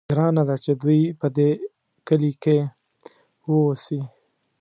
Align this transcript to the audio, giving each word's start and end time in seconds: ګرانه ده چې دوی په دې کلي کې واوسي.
ګرانه 0.09 0.43
ده 0.49 0.55
چې 0.63 0.71
دوی 0.81 1.01
په 1.19 1.27
دې 1.35 1.49
کلي 2.07 2.31
کې 2.43 2.57
واوسي. 3.49 4.01